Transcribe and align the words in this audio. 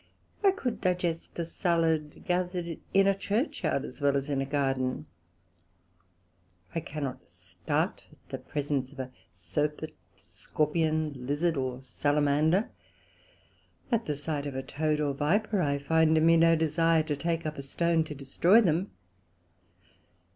I 0.43 0.49
could 0.49 0.81
digest 0.81 1.37
a 1.37 1.45
Sallad 1.45 2.25
gathered 2.25 2.79
in 2.91 3.05
a 3.05 3.13
Churchyard, 3.15 3.85
as 3.85 4.01
well 4.01 4.17
as 4.17 4.31
in 4.31 4.41
a 4.41 4.47
Garden. 4.47 5.05
I 6.73 6.79
cannot 6.79 7.29
start 7.29 8.05
at 8.11 8.29
the 8.29 8.39
presence 8.39 8.91
of 8.91 8.99
a 8.99 9.11
Serpent, 9.31 9.93
Scorpion, 10.15 11.13
Lizard, 11.27 11.55
or 11.55 11.83
Salamander: 11.83 12.71
at 13.91 14.07
the 14.07 14.15
sight 14.15 14.47
of 14.47 14.55
a 14.55 14.63
Toad 14.63 14.99
or 14.99 15.13
Viper, 15.13 15.61
I 15.61 15.77
find 15.77 16.17
in 16.17 16.25
me 16.25 16.35
no 16.35 16.55
desire 16.55 17.03
to 17.03 17.15
take 17.15 17.45
up 17.45 17.59
a 17.59 17.61
stone 17.61 18.03
to 18.05 18.15
destroy 18.15 18.59
them. 18.59 18.89